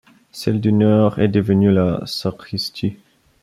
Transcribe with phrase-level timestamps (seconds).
[0.31, 2.97] Celle du nord est devenue la sacristie.